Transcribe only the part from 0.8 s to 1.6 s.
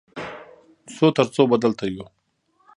څو تر څو به